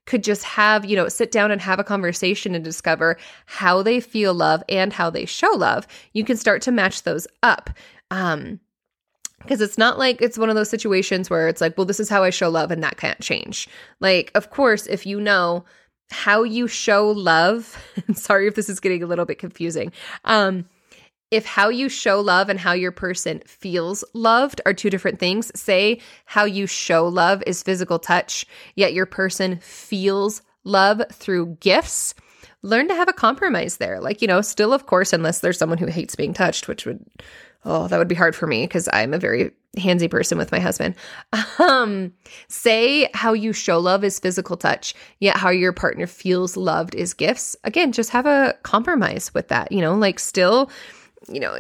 could 0.08 0.24
just 0.24 0.44
have, 0.44 0.86
you 0.86 0.96
know, 0.96 1.08
sit 1.10 1.32
down 1.32 1.52
and 1.52 1.62
have 1.62 1.80
a 1.80 1.84
conversation 1.84 2.56
and 2.56 2.64
discover 2.64 3.18
how 3.46 3.84
they 3.84 4.00
feel 4.00 4.34
love 4.34 4.64
and 4.68 4.92
how 4.92 5.10
they 5.10 5.26
show 5.26 5.52
love, 5.52 5.86
you 6.14 6.24
can 6.24 6.38
start 6.38 6.62
to 6.64 6.72
match 6.72 7.04
those 7.04 7.28
up. 7.44 7.70
Um, 8.10 8.60
because 9.48 9.62
it's 9.62 9.78
not 9.78 9.98
like 9.98 10.22
it's 10.22 10.38
one 10.38 10.50
of 10.50 10.56
those 10.56 10.70
situations 10.70 11.30
where 11.30 11.48
it's 11.48 11.62
like, 11.62 11.78
well, 11.78 11.86
this 11.86 12.00
is 12.00 12.10
how 12.10 12.24
I 12.24 12.30
show 12.30 12.50
love 12.50 12.70
and 12.70 12.84
that 12.84 12.98
can't 12.98 13.20
change. 13.22 13.68
Like, 14.00 14.32
of 14.36 14.50
course, 14.50 14.86
if 14.88 15.06
you 15.06 15.22
know 15.22 15.64
how 16.10 16.44
you 16.44 16.68
show 16.68 17.10
love, 17.10 17.78
sorry 18.14 18.48
if 18.48 18.56
this 18.56 18.70
is 18.70 18.80
getting 18.80 19.04
a 19.04 19.08
little 19.08 19.26
bit 19.26 19.40
confusing. 19.40 19.92
Um, 20.26 20.68
if 21.32 21.46
how 21.46 21.70
you 21.70 21.90
show 21.90 22.22
love 22.22 22.50
and 22.50 22.60
how 22.60 22.72
your 22.72 22.92
person 22.92 23.42
feels 23.46 24.04
loved 24.14 24.62
are 24.66 24.74
two 24.74 24.90
different 24.90 25.20
things, 25.20 25.52
say 25.60 26.00
how 26.26 26.46
you 26.46 26.68
show 26.68 27.08
love 27.08 27.44
is 27.46 27.64
physical 27.64 28.00
touch, 28.00 28.46
yet 28.76 28.94
your 28.94 29.06
person 29.06 29.60
feels 29.60 30.42
love 30.64 31.02
through 31.12 31.58
gifts, 31.60 32.14
learn 32.62 32.88
to 32.88 32.96
have 32.96 33.10
a 33.10 33.14
compromise 33.14 33.78
there. 33.78 34.00
Like, 34.00 34.22
you 34.22 34.28
know, 34.28 34.42
still, 34.42 34.74
of 34.74 34.86
course, 34.86 35.12
unless 35.12 35.40
there's 35.40 35.58
someone 35.58 35.78
who 35.78 35.88
hates 35.88 36.16
being 36.16 36.34
touched, 36.34 36.68
which 36.68 36.86
would, 36.86 37.06
oh, 37.68 37.88
that 37.88 37.98
would 37.98 38.08
be 38.08 38.16
hard 38.16 38.36
for 38.36 38.48
me 38.48 38.64
because 38.64 38.90
I'm 38.94 39.14
a 39.14 39.20
very 39.20 39.52
handsy 39.78 40.10
person 40.10 40.38
with 40.38 40.52
my 40.52 40.60
husband. 40.60 40.96
Um, 41.60 42.14
say 42.48 43.10
how 43.14 43.34
you 43.34 43.52
show 43.52 43.80
love 43.80 44.04
is 44.04 44.20
physical 44.20 44.58
touch, 44.58 44.94
yet 45.20 45.38
how 45.38 45.50
your 45.50 45.74
partner 45.74 46.08
feels 46.08 46.56
loved 46.56 46.96
is 46.96 47.14
gifts. 47.14 47.56
Again, 47.64 47.92
just 47.92 48.12
have 48.12 48.26
a 48.26 48.56
compromise 48.64 49.34
with 49.34 49.48
that, 49.50 49.72
you 49.72 49.82
know, 49.82 49.96
like 49.96 50.20
still 50.20 50.70
you 51.30 51.40
know, 51.40 51.58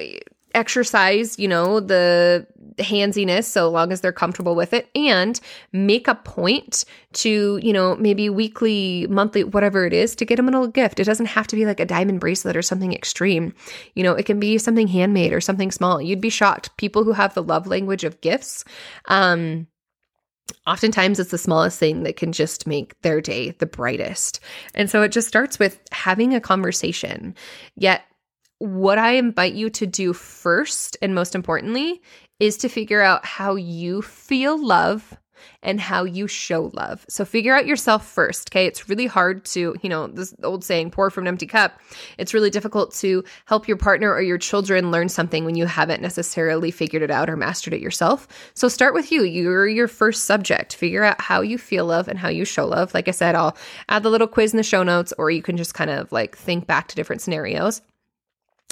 exercise, 0.53 1.37
you 1.37 1.47
know, 1.47 1.79
the 1.79 2.47
handsiness 2.79 3.47
so 3.47 3.69
long 3.69 3.91
as 3.91 4.01
they're 4.01 4.11
comfortable 4.11 4.55
with 4.55 4.73
it 4.73 4.89
and 4.95 5.39
make 5.73 6.07
a 6.07 6.15
point 6.15 6.85
to, 7.13 7.59
you 7.61 7.73
know, 7.73 7.95
maybe 7.95 8.29
weekly, 8.29 9.07
monthly, 9.09 9.43
whatever 9.43 9.85
it 9.85 9.93
is 9.93 10.15
to 10.15 10.25
get 10.25 10.35
them 10.35 10.47
a 10.47 10.51
little 10.51 10.67
gift. 10.67 10.99
It 10.99 11.05
doesn't 11.05 11.27
have 11.27 11.47
to 11.47 11.55
be 11.55 11.65
like 11.65 11.79
a 11.79 11.85
diamond 11.85 12.19
bracelet 12.19 12.55
or 12.55 12.61
something 12.61 12.93
extreme. 12.93 13.53
You 13.95 14.03
know, 14.03 14.13
it 14.13 14.25
can 14.25 14.39
be 14.39 14.57
something 14.57 14.87
handmade 14.87 15.33
or 15.33 15.41
something 15.41 15.71
small. 15.71 16.01
You'd 16.01 16.21
be 16.21 16.29
shocked. 16.29 16.75
People 16.77 17.03
who 17.03 17.13
have 17.13 17.33
the 17.33 17.43
love 17.43 17.67
language 17.67 18.03
of 18.03 18.21
gifts, 18.21 18.63
um, 19.07 19.67
oftentimes 20.65 21.19
it's 21.19 21.31
the 21.31 21.37
smallest 21.37 21.79
thing 21.79 22.03
that 22.03 22.17
can 22.17 22.31
just 22.31 22.67
make 22.67 22.99
their 23.01 23.21
day 23.21 23.51
the 23.51 23.65
brightest. 23.65 24.39
And 24.75 24.89
so 24.89 25.01
it 25.01 25.11
just 25.11 25.27
starts 25.27 25.59
with 25.59 25.79
having 25.91 26.33
a 26.33 26.41
conversation. 26.41 27.35
Yet 27.75 28.03
what 28.59 28.97
I 28.97 29.13
invite 29.13 29.53
you 29.53 29.69
to 29.71 29.85
do 29.85 30.13
first 30.13 30.97
and 31.01 31.13
most 31.13 31.35
importantly 31.35 32.01
is 32.39 32.57
to 32.57 32.69
figure 32.69 33.01
out 33.01 33.25
how 33.25 33.55
you 33.55 34.01
feel 34.01 34.63
love 34.63 35.17
and 35.61 35.79
how 35.79 36.03
you 36.03 36.27
show 36.27 36.71
love. 36.73 37.05
So 37.09 37.25
figure 37.25 37.55
out 37.55 37.67
yourself 37.67 38.07
first, 38.07 38.49
okay? 38.49 38.65
It's 38.65 38.89
really 38.89 39.05
hard 39.05 39.45
to, 39.45 39.75
you 39.81 39.89
know, 39.89 40.07
this 40.07 40.33
old 40.43 40.63
saying, 40.63 40.91
pour 40.91 41.09
from 41.09 41.25
an 41.25 41.27
empty 41.29 41.45
cup. 41.45 41.79
It's 42.17 42.33
really 42.33 42.49
difficult 42.49 42.93
to 42.95 43.23
help 43.45 43.67
your 43.67 43.77
partner 43.77 44.11
or 44.11 44.21
your 44.21 44.37
children 44.37 44.91
learn 44.91 45.09
something 45.09 45.45
when 45.45 45.55
you 45.55 45.65
haven't 45.65 46.01
necessarily 46.01 46.71
figured 46.71 47.01
it 47.01 47.11
out 47.11 47.29
or 47.29 47.37
mastered 47.37 47.73
it 47.73 47.81
yourself. 47.81 48.27
So 48.53 48.67
start 48.67 48.93
with 48.93 49.11
you. 49.11 49.23
You're 49.23 49.67
your 49.67 49.87
first 49.87 50.25
subject. 50.25 50.75
Figure 50.75 51.03
out 51.03 51.21
how 51.21 51.41
you 51.41 51.57
feel 51.57 51.85
love 51.85 52.07
and 52.07 52.19
how 52.19 52.29
you 52.29 52.45
show 52.45 52.65
love. 52.65 52.93
Like 52.93 53.07
I 53.07 53.11
said, 53.11 53.35
I'll 53.35 53.57
add 53.89 54.03
the 54.03 54.09
little 54.09 54.27
quiz 54.27 54.53
in 54.53 54.57
the 54.57 54.63
show 54.63 54.83
notes 54.83 55.13
or 55.17 55.29
you 55.31 55.41
can 55.41 55.57
just 55.57 55.73
kind 55.73 55.89
of 55.89 56.11
like 56.11 56.37
think 56.37 56.67
back 56.67 56.87
to 56.87 56.95
different 56.95 57.21
scenarios. 57.21 57.81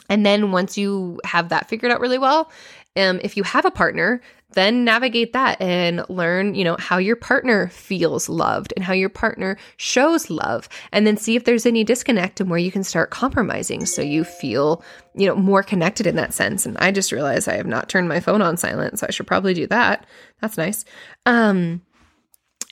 And 0.10 0.26
then 0.26 0.52
once 0.52 0.78
you 0.78 1.20
have 1.24 1.50
that 1.50 1.68
figured 1.68 1.92
out 1.92 2.00
really 2.00 2.18
well, 2.18 2.52
um, 2.98 3.20
if 3.24 3.36
you 3.36 3.44
have 3.44 3.66
a 3.66 3.72
partner, 3.72 4.22
then 4.54 4.86
navigate 4.86 5.34
that 5.34 5.60
and 5.60 6.08
learn, 6.08 6.56
you 6.56 6.64
know, 6.64 6.78
how 6.80 6.98
your 6.98 7.18
partner 7.18 7.68
feels 7.70 8.30
loved 8.30 8.74
and 8.76 8.86
how 8.86 8.94
your 8.94 9.10
partner 9.10 9.58
shows 9.76 10.30
love. 10.30 10.70
And 10.94 11.06
then 11.06 11.18
see 11.18 11.36
if 11.36 11.44
there's 11.44 11.66
any 11.66 11.84
disconnect 11.84 12.40
and 12.40 12.50
where 12.50 12.60
you 12.60 12.72
can 12.72 12.84
start 12.84 13.10
compromising 13.10 13.86
so 13.86 14.02
you 14.02 14.24
feel, 14.24 14.82
you 15.14 15.28
know, 15.28 15.36
more 15.36 15.62
connected 15.62 16.08
in 16.08 16.16
that 16.16 16.34
sense. 16.34 16.66
And 16.66 16.78
I 16.78 16.92
just 16.92 17.12
realized 17.12 17.50
I 17.50 17.58
have 17.58 17.68
not 17.68 17.90
turned 17.90 18.08
my 18.08 18.22
phone 18.22 18.42
on 18.42 18.56
silent, 18.56 19.00
so 19.00 19.08
I 19.08 19.12
should 19.12 19.28
probably 19.28 19.54
do 19.54 19.68
that. 19.68 20.06
That's 20.40 20.58
nice. 20.58 20.86
Um, 21.26 21.82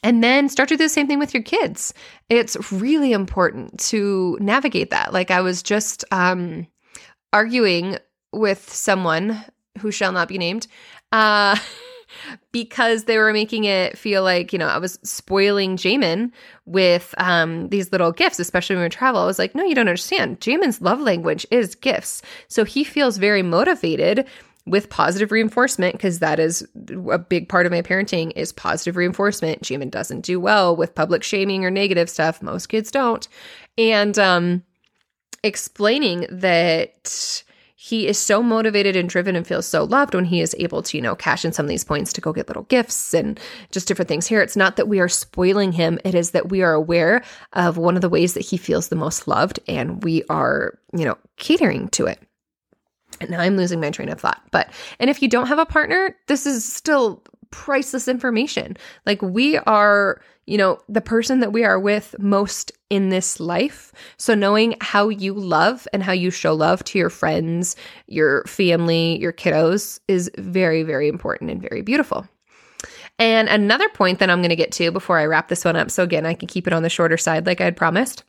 and 0.03 0.23
then 0.23 0.49
start 0.49 0.69
to 0.69 0.77
do 0.77 0.83
the 0.83 0.89
same 0.89 1.07
thing 1.07 1.19
with 1.19 1.33
your 1.33 1.43
kids. 1.43 1.93
It's 2.29 2.71
really 2.71 3.13
important 3.13 3.79
to 3.89 4.37
navigate 4.39 4.91
that. 4.91 5.13
Like 5.13 5.31
I 5.31 5.41
was 5.41 5.63
just 5.63 6.05
um 6.11 6.67
arguing 7.33 7.97
with 8.31 8.71
someone 8.71 9.43
who 9.79 9.91
shall 9.91 10.11
not 10.11 10.27
be 10.27 10.37
named 10.37 10.67
uh, 11.11 11.57
because 12.51 13.03
they 13.03 13.17
were 13.17 13.33
making 13.33 13.65
it 13.65 13.97
feel 13.97 14.23
like, 14.23 14.53
you 14.53 14.59
know, 14.59 14.67
I 14.67 14.77
was 14.77 14.99
spoiling 15.03 15.75
Jamin 15.75 16.31
with 16.65 17.13
um, 17.17 17.69
these 17.69 17.91
little 17.91 18.11
gifts, 18.11 18.39
especially 18.39 18.75
when 18.75 18.83
we 18.83 18.89
travel. 18.89 19.21
I 19.21 19.25
was 19.25 19.39
like, 19.39 19.55
no, 19.55 19.63
you 19.63 19.75
don't 19.75 19.87
understand. 19.87 20.39
Jamin's 20.39 20.81
love 20.81 21.01
language 21.01 21.45
is 21.51 21.75
gifts. 21.75 22.21
So 22.47 22.63
he 22.63 22.83
feels 22.83 23.17
very 23.17 23.43
motivated 23.43 24.25
with 24.65 24.89
positive 24.89 25.31
reinforcement 25.31 25.93
because 25.93 26.19
that 26.19 26.39
is 26.39 26.65
a 27.11 27.19
big 27.19 27.49
part 27.49 27.65
of 27.65 27.71
my 27.71 27.81
parenting 27.81 28.31
is 28.35 28.53
positive 28.53 28.95
reinforcement. 28.95 29.61
Jamin 29.61 29.91
doesn't 29.91 30.21
do 30.21 30.39
well 30.39 30.75
with 30.75 30.95
public 30.95 31.21
shaming 31.21 31.65
or 31.65 31.71
negative 31.71 32.09
stuff. 32.09 32.41
Most 32.41 32.67
kids 32.67 32.89
don't. 32.89 33.27
And 33.77 34.17
um 34.17 34.63
explaining 35.43 36.25
that 36.29 37.43
he 37.83 38.07
is 38.07 38.17
so 38.17 38.41
motivated 38.41 38.95
and 38.95 39.09
driven 39.09 39.35
and 39.35 39.45
feels 39.45 39.67
so 39.67 39.83
loved 39.83 40.15
when 40.15 40.23
he 40.23 40.39
is 40.39 40.55
able 40.57 40.81
to, 40.81 40.97
you 40.97 41.01
know, 41.01 41.17
cash 41.17 41.43
in 41.43 41.51
some 41.51 41.65
of 41.65 41.69
these 41.69 41.83
points 41.83 42.13
to 42.13 42.21
go 42.21 42.31
get 42.31 42.47
little 42.47 42.63
gifts 42.63 43.13
and 43.13 43.37
just 43.71 43.89
different 43.89 44.07
things 44.07 44.25
here. 44.25 44.41
It's 44.41 44.55
not 44.55 44.77
that 44.77 44.87
we 44.87 45.01
are 45.01 45.09
spoiling 45.09 45.73
him, 45.73 45.99
it 46.05 46.15
is 46.15 46.31
that 46.31 46.47
we 46.47 46.61
are 46.61 46.71
aware 46.71 47.25
of 47.51 47.75
one 47.75 47.95
of 47.95 48.01
the 48.01 48.07
ways 48.07 48.35
that 48.35 48.45
he 48.45 48.55
feels 48.55 48.87
the 48.87 48.95
most 48.95 49.27
loved 49.27 49.59
and 49.67 50.01
we 50.01 50.23
are, 50.29 50.79
you 50.97 51.03
know, 51.03 51.17
catering 51.35 51.89
to 51.89 52.05
it. 52.05 52.19
And 53.19 53.31
now 53.31 53.41
I'm 53.41 53.57
losing 53.57 53.81
my 53.81 53.91
train 53.91 54.07
of 54.07 54.21
thought. 54.21 54.41
But, 54.51 54.69
and 54.97 55.09
if 55.09 55.21
you 55.21 55.27
don't 55.27 55.47
have 55.47 55.59
a 55.59 55.65
partner, 55.65 56.15
this 56.27 56.45
is 56.45 56.63
still 56.63 57.21
priceless 57.53 58.07
information. 58.07 58.75
Like 59.05 59.21
we 59.21 59.59
are, 59.59 60.19
you 60.47 60.57
know, 60.57 60.79
the 60.89 61.01
person 61.01 61.39
that 61.39 61.53
we 61.53 61.63
are 61.63 61.79
with 61.79 62.15
most 62.17 62.71
in 62.89 63.09
this 63.09 63.39
life. 63.39 63.93
So 64.17 64.33
knowing 64.33 64.75
how 64.81 65.09
you 65.09 65.35
love 65.35 65.87
and 65.93 66.01
how 66.01 66.13
you 66.13 66.31
show 66.31 66.53
love 66.53 66.83
to 66.85 66.97
your 66.97 67.11
friends, 67.11 67.75
your 68.07 68.43
family, 68.45 69.19
your 69.19 69.31
kiddos 69.31 69.99
is 70.07 70.31
very, 70.35 70.81
very 70.81 71.07
important 71.07 71.51
and 71.51 71.61
very 71.61 71.83
beautiful. 71.83 72.27
And 73.19 73.47
another 73.47 73.87
point 73.89 74.17
that 74.17 74.31
I'm 74.31 74.39
going 74.39 74.49
to 74.49 74.55
get 74.55 74.71
to 74.73 74.91
before 74.91 75.19
I 75.19 75.25
wrap 75.27 75.47
this 75.47 75.63
one 75.63 75.75
up, 75.75 75.91
so 75.91 76.01
again, 76.01 76.25
I 76.25 76.33
can 76.33 76.47
keep 76.47 76.65
it 76.65 76.73
on 76.73 76.81
the 76.81 76.89
shorter 76.89 77.17
side 77.17 77.45
like 77.45 77.61
I 77.61 77.65
had 77.65 77.77
promised. 77.77 78.23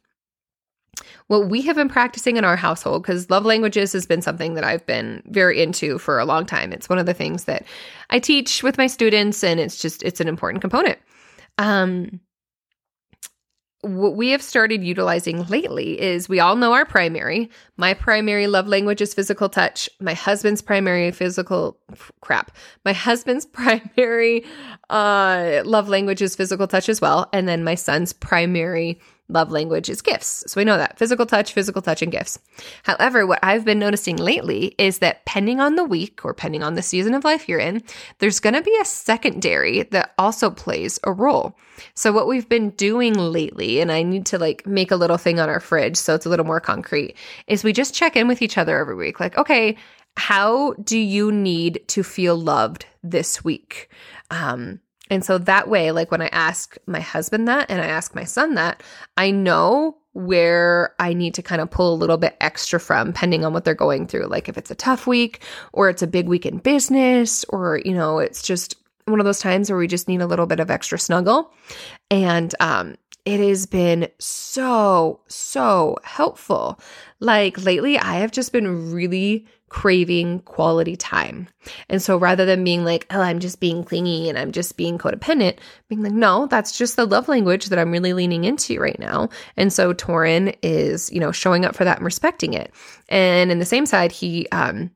What 1.27 1.49
we 1.49 1.63
have 1.63 1.77
been 1.77 1.89
practicing 1.89 2.37
in 2.37 2.45
our 2.45 2.57
household, 2.57 3.03
because 3.03 3.31
love 3.31 3.45
languages 3.45 3.93
has 3.93 4.07
been 4.07 4.23
something 4.23 4.55
that 4.55 4.65
I've 4.65 4.85
been 4.87 5.23
very 5.27 5.63
into 5.63 5.99
for 5.99 6.19
a 6.19 6.25
long 6.25 6.47
time. 6.47 6.73
It's 6.73 6.89
one 6.89 6.99
of 6.99 7.07
the 7.07 7.15
things 7.15 7.45
that 7.45 7.65
I 8.11 8.19
teach 8.19 8.63
with 8.63 8.79
my 8.79 8.87
students, 8.87 9.43
and 9.43 9.61
it's 9.61 9.81
just, 9.81 10.03
it's 10.03 10.21
an 10.21 10.29
important 10.29 10.61
component. 10.61 10.99
Um, 11.59 12.21
what 13.85 14.17
we 14.17 14.31
have 14.31 14.43
started 14.43 14.83
utilizing 14.83 15.45
lately 15.47 16.01
is 16.01 16.29
we 16.29 16.41
all 16.41 16.57
know 16.57 16.73
our 16.73 16.87
primary. 16.87 17.51
My 17.77 17.93
primary 17.93 18.47
love 18.47 18.67
language 18.67 19.03
is 19.03 19.13
physical 19.13 19.49
touch. 19.49 19.91
My 20.01 20.15
husband's 20.15 20.63
primary 20.63 21.11
physical 21.11 21.79
crap. 22.23 22.51
My 22.85 22.95
husband's 22.95 23.45
primary 23.53 24.45
uh, 24.89 25.63
love 25.65 25.89
language 25.89 26.23
is 26.23 26.35
physical 26.35 26.67
touch 26.67 26.89
as 26.89 27.01
well. 27.01 27.29
And 27.33 27.47
then 27.47 27.63
my 27.63 27.75
son's 27.75 28.13
primary 28.13 28.99
love 29.29 29.51
language 29.51 29.89
is 29.89 30.03
gifts. 30.03 30.45
So 30.47 30.61
we 30.61 30.65
know 30.65 30.77
that 30.77 30.99
physical 30.99 31.25
touch, 31.25 31.53
physical 31.53 31.81
touch, 31.81 32.03
and 32.03 32.13
gifts. 32.13 32.39
However, 32.83 33.27
what 33.27 33.39
I've 33.43 33.65
been 33.65 33.79
noticing 33.79 34.17
lately 34.17 34.75
is 34.79 34.99
that 34.99 35.25
pending 35.25 35.61
on 35.61 35.77
the 35.77 35.85
week 35.85 36.25
or 36.25 36.35
pending 36.35 36.63
on 36.63 36.75
the 36.75 36.83
season 36.83 37.15
of 37.15 37.25
life 37.25 37.49
you're 37.49 37.59
in, 37.59 37.83
there's 38.19 38.41
going 38.41 38.55
to 38.55 38.63
be 38.63 38.77
a 38.81 38.85
secondary 38.85 39.85
that 39.85 40.13
also 40.19 40.51
plays 40.51 41.01
a 41.05 41.13
role. 41.13 41.57
So 41.95 42.13
what 42.13 42.29
we've 42.29 42.49
been 42.49 42.71
doing 42.71 43.15
lately, 43.15 43.81
and 43.81 43.91
I 43.91 44.03
need 44.03 44.27
to 44.27 44.39
like 44.39 44.67
make 44.67 44.91
a 44.91 44.97
little 44.97 45.19
thing 45.19 45.41
on 45.41 45.49
our 45.49 45.61
fridge 45.61 45.97
so 45.97 46.15
it's 46.15 46.27
a 46.27 46.29
little 46.29 46.47
more 46.47 46.61
concrete, 46.61 47.17
is 47.47 47.65
we 47.65 47.73
just 47.73 47.95
check 47.95 48.17
in 48.17 48.29
with 48.29 48.43
each 48.43 48.59
other 48.59 48.79
every 48.79 48.95
week. 48.95 49.21
Like, 49.21 49.39
okay, 49.39 49.77
how 50.17 50.75
do 50.75 50.99
you 50.99 51.33
need 51.33 51.83
to 51.89 52.03
feel 52.03 52.37
loved 52.37 52.87
this 53.03 53.43
week? 53.43 53.89
Um, 54.31 54.81
and 55.11 55.25
so 55.25 55.39
that 55.39 55.69
way, 55.69 55.91
like 55.91 56.11
when 56.11 56.23
I 56.23 56.29
ask 56.29 56.77
my 56.87 57.01
husband 57.01 57.47
that 57.49 57.71
and 57.71 57.81
I 57.81 57.87
ask 57.87 58.15
my 58.15 58.25
son 58.25 58.55
that, 58.55 58.83
I 59.17 59.31
know 59.31 59.99
where 60.13 60.95
I 60.99 61.13
need 61.13 61.35
to 61.35 61.43
kind 61.43 61.61
of 61.61 61.71
pull 61.71 61.93
a 61.93 61.97
little 61.97 62.17
bit 62.17 62.37
extra 62.41 62.81
from, 62.81 63.09
depending 63.09 63.45
on 63.45 63.53
what 63.53 63.65
they're 63.65 63.75
going 63.75 64.07
through. 64.07 64.27
Like 64.27 64.49
if 64.49 64.57
it's 64.57 64.71
a 64.71 64.77
tough 64.77 65.07
week 65.07 65.43
or 65.73 65.91
it's 65.91 66.03
a 66.03 66.07
big 66.07 66.29
week 66.29 66.47
in 66.47 66.59
business, 66.59 67.45
or, 67.51 67.81
you 67.85 67.93
know, 67.93 68.19
it's 68.19 68.43
just 68.43 68.77
one 69.07 69.21
of 69.21 69.27
those 69.27 69.41
times 69.41 69.69
where 69.69 69.79
we 69.79 69.87
just 69.87 70.09
need 70.09 70.23
a 70.23 70.27
little 70.27 70.47
bit 70.47 70.61
of 70.61 70.71
extra 70.71 70.99
snuggle. 70.99 71.53
And 72.11 72.55
um, 72.61 72.95
it 73.25 73.41
has 73.41 73.67
been 73.67 74.09
so, 74.19 75.21
so 75.27 75.99
helpful. 76.05 76.81
Like 77.21 77.63
lately, 77.63 77.99
I 77.99 78.17
have 78.17 78.31
just 78.31 78.53
been 78.53 78.93
really 78.93 79.47
craving 79.75 80.39
quality 80.43 80.95
time. 80.95 81.49
And 81.89 82.01
so 82.01 82.17
rather 82.17 82.47
than 82.47 82.63
being 82.63 82.85
like, 82.85 83.09
oh, 83.11 83.21
I'm 83.21 83.41
just 83.41 83.59
being 83.59 83.83
clingy 83.83 84.29
and 84.29 84.39
I'm 84.39 84.53
just 84.53 84.77
being 84.77 84.99
codependent, 84.99 85.59
being 85.89 86.01
like, 86.01 86.13
no, 86.13 86.47
that's 86.47 86.79
just 86.79 86.95
the 86.95 87.05
love 87.05 87.27
language 87.27 87.67
that 87.67 87.79
I'm 87.81 87.91
really 87.91 88.13
leaning 88.13 88.45
into 88.45 88.79
right 88.79 88.99
now. 89.01 89.31
And 89.57 89.73
so 89.73 89.93
Torin 89.93 90.57
is, 90.63 91.11
you 91.11 91.19
know, 91.19 91.33
showing 91.33 91.65
up 91.65 91.75
for 91.75 91.83
that 91.83 91.97
and 91.97 92.05
respecting 92.05 92.55
it. 92.55 92.73
And 93.09 93.51
in 93.51 93.59
the 93.59 93.65
same 93.65 93.85
side, 93.85 94.13
he, 94.13 94.47
um, 94.53 94.93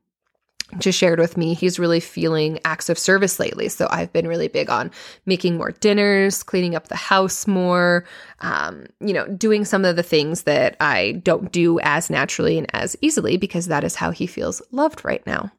just 0.77 0.97
shared 0.99 1.19
with 1.19 1.35
me 1.35 1.53
he's 1.53 1.79
really 1.79 1.99
feeling 1.99 2.59
acts 2.63 2.89
of 2.89 2.99
service 2.99 3.39
lately. 3.39 3.69
So 3.69 3.87
I've 3.89 4.13
been 4.13 4.27
really 4.27 4.47
big 4.47 4.69
on 4.69 4.91
making 5.25 5.57
more 5.57 5.71
dinners, 5.71 6.43
cleaning 6.43 6.75
up 6.75 6.87
the 6.87 6.95
house 6.95 7.47
more, 7.47 8.05
um, 8.41 8.85
you 8.99 9.13
know, 9.13 9.27
doing 9.27 9.65
some 9.65 9.85
of 9.85 9.95
the 9.95 10.03
things 10.03 10.43
that 10.43 10.75
I 10.79 11.21
don't 11.23 11.51
do 11.51 11.79
as 11.81 12.09
naturally 12.09 12.57
and 12.57 12.67
as 12.73 12.95
easily 13.01 13.37
because 13.37 13.67
that 13.67 13.83
is 13.83 13.95
how 13.95 14.11
he 14.11 14.27
feels 14.27 14.61
loved 14.71 15.03
right 15.03 15.25
now. 15.25 15.51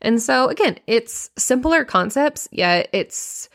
And 0.00 0.22
so 0.22 0.48
again, 0.48 0.78
it's 0.86 1.30
simpler 1.36 1.84
concepts, 1.84 2.48
yet 2.50 2.88
it's 2.92 3.48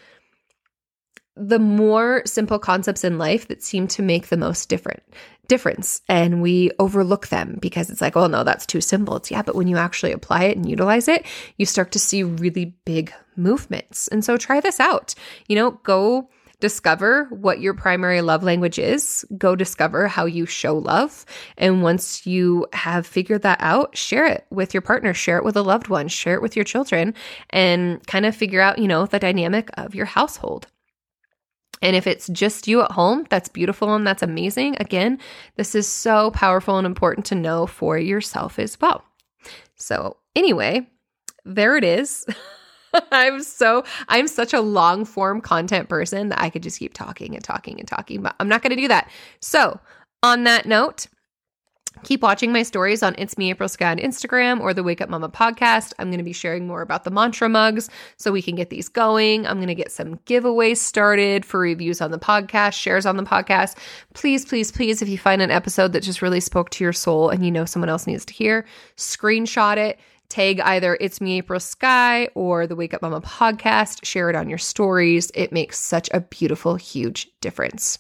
the 1.35 1.59
more 1.59 2.21
simple 2.25 2.59
concepts 2.59 3.03
in 3.03 3.17
life 3.17 3.47
that 3.47 3.63
seem 3.63 3.88
to 3.88 4.01
make 4.01 4.27
the 4.27 4.38
most 4.38 4.69
different 4.69 5.01
difference 5.47 6.01
and 6.07 6.41
we 6.41 6.71
overlook 6.79 7.27
them 7.27 7.57
because 7.61 7.89
it's 7.89 8.01
like, 8.01 8.15
oh 8.15 8.27
no, 8.27 8.43
that's 8.43 8.65
too 8.65 8.81
simple. 8.81 9.17
It's 9.17 9.31
yeah, 9.31 9.41
but 9.41 9.55
when 9.55 9.67
you 9.67 9.77
actually 9.77 10.11
apply 10.11 10.45
it 10.45 10.57
and 10.57 10.69
utilize 10.69 11.07
it, 11.07 11.25
you 11.57 11.65
start 11.65 11.91
to 11.91 12.00
see 12.00 12.23
really 12.23 12.73
big 12.85 13.13
movements. 13.35 14.07
And 14.07 14.23
so 14.23 14.38
try 14.38 14.59
this 14.59 14.79
out. 14.79 15.13
You 15.47 15.55
know, 15.55 15.71
go 15.83 16.29
discover 16.61 17.25
what 17.31 17.59
your 17.59 17.73
primary 17.73 18.21
love 18.21 18.43
language 18.43 18.79
is. 18.79 19.25
Go 19.38 19.55
discover 19.55 20.07
how 20.07 20.25
you 20.25 20.45
show 20.45 20.77
love. 20.77 21.25
And 21.57 21.83
once 21.83 22.25
you 22.25 22.67
have 22.71 23.05
figured 23.05 23.41
that 23.41 23.59
out, 23.61 23.97
share 23.97 24.25
it 24.25 24.45
with 24.51 24.73
your 24.73 24.81
partner, 24.81 25.13
share 25.13 25.38
it 25.38 25.43
with 25.43 25.57
a 25.57 25.63
loved 25.63 25.89
one, 25.89 26.07
share 26.07 26.35
it 26.35 26.41
with 26.41 26.55
your 26.55 26.65
children, 26.65 27.13
and 27.50 28.05
kind 28.07 28.25
of 28.25 28.35
figure 28.35 28.61
out, 28.61 28.79
you 28.79 28.88
know, 28.88 29.05
the 29.05 29.19
dynamic 29.19 29.69
of 29.73 29.95
your 29.95 30.05
household. 30.05 30.67
And 31.81 31.95
if 31.95 32.07
it's 32.07 32.27
just 32.27 32.67
you 32.67 32.81
at 32.81 32.91
home, 32.91 33.25
that's 33.29 33.50
beautiful 33.50 33.93
and 33.93 34.05
that's 34.05 34.23
amazing. 34.23 34.75
Again, 34.79 35.19
this 35.55 35.75
is 35.75 35.88
so 35.88 36.31
powerful 36.31 36.77
and 36.77 36.85
important 36.85 37.25
to 37.27 37.35
know 37.35 37.65
for 37.65 37.97
yourself 37.97 38.59
as 38.59 38.79
well. 38.79 39.03
So, 39.75 40.17
anyway, 40.35 40.88
there 41.43 41.75
it 41.75 41.83
is. 41.83 42.25
I'm 43.11 43.41
so 43.41 43.83
I'm 44.09 44.27
such 44.27 44.53
a 44.53 44.59
long 44.59 45.05
form 45.05 45.41
content 45.41 45.88
person 45.89 46.29
that 46.29 46.41
I 46.41 46.50
could 46.50 46.63
just 46.63 46.79
keep 46.79 46.93
talking 46.93 47.35
and 47.35 47.43
talking 47.43 47.79
and 47.79 47.88
talking, 47.88 48.21
but 48.21 48.35
I'm 48.39 48.50
not 48.50 48.61
going 48.61 48.75
to 48.75 48.81
do 48.81 48.89
that. 48.89 49.09
So, 49.39 49.79
on 50.23 50.43
that 50.43 50.65
note, 50.65 51.07
Keep 52.03 52.24
watching 52.24 52.51
my 52.51 52.63
stories 52.63 53.03
on 53.03 53.13
It's 53.17 53.38
Me 53.38 53.51
April 53.51 53.69
Sky 53.69 53.91
on 53.91 53.98
Instagram 53.98 54.60
or 54.60 54.74
the 54.74 54.81
Wake 54.81 55.01
Up 55.01 55.10
Mama 55.10 55.29
podcast. 55.29 55.93
I'm 56.00 56.07
going 56.07 56.17
to 56.17 56.24
be 56.24 56.33
sharing 56.33 56.65
more 56.65 56.81
about 56.81 57.03
the 57.03 57.12
mantra 57.12 57.48
mugs 57.48 57.89
so 58.17 58.31
we 58.31 58.41
can 58.41 58.55
get 58.55 58.71
these 58.71 58.89
going. 58.89 59.45
I'm 59.45 59.57
going 59.57 59.67
to 59.67 59.75
get 59.75 59.91
some 59.91 60.15
giveaways 60.25 60.77
started 60.77 61.45
for 61.45 61.60
reviews 61.60 62.01
on 62.01 62.12
the 62.12 62.17
podcast, 62.17 62.74
shares 62.74 63.05
on 63.05 63.17
the 63.17 63.24
podcast. 63.24 63.77
Please, 64.13 64.45
please, 64.45 64.71
please, 64.71 65.01
if 65.01 65.10
you 65.10 65.17
find 65.17 65.41
an 65.41 65.51
episode 65.51 65.93
that 65.93 66.01
just 66.01 66.21
really 66.21 66.39
spoke 66.39 66.71
to 66.71 66.83
your 66.83 66.93
soul 66.93 67.29
and 67.29 67.45
you 67.45 67.51
know 67.51 67.65
someone 67.65 67.89
else 67.89 68.07
needs 68.07 68.25
to 68.25 68.33
hear, 68.33 68.65
screenshot 68.98 69.77
it, 69.77 70.00
tag 70.29 70.60
either 70.62 70.98
It's 71.00 71.21
Me 71.21 71.38
April 71.38 71.60
Sky 71.60 72.29
or 72.33 72.65
the 72.65 72.75
Wake 72.75 72.96
Up 72.96 73.03
Mama 73.03 73.22
podcast, 73.22 74.05
share 74.05 74.29
it 74.29 74.35
on 74.35 74.50
your 74.50 74.57
stories. 74.57 75.29
It 75.35 75.51
makes 75.51 75.77
such 75.77 76.09
a 76.13 76.22
beautiful, 76.22 76.77
huge 76.77 77.29
difference. 77.42 78.00